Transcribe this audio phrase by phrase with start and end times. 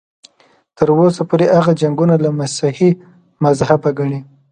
[0.77, 2.91] تر اوسه پورې هغه جنګونه له مسیحي
[3.43, 4.19] مذهبه ګڼي.